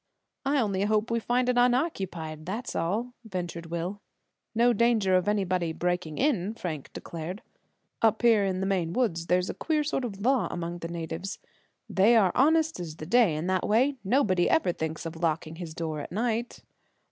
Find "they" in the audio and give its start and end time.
11.87-12.15